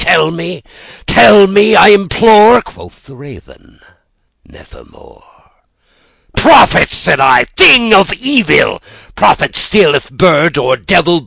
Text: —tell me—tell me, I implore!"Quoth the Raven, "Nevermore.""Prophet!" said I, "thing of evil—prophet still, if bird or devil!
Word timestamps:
—tell 0.01 0.31
me—tell 0.31 1.45
me, 1.45 1.75
I 1.75 1.89
implore!"Quoth 1.89 3.03
the 3.05 3.15
Raven, 3.15 3.79
"Nevermore.""Prophet!" 4.43 6.89
said 6.91 7.19
I, 7.19 7.45
"thing 7.55 7.93
of 7.93 8.11
evil—prophet 8.13 9.55
still, 9.55 9.93
if 9.93 10.09
bird 10.09 10.57
or 10.57 10.75
devil! 10.75 11.19